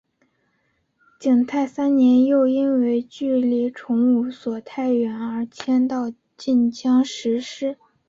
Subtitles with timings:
[1.19, 7.77] 景泰三年又因为距离崇武所太远而迁到晋江石狮。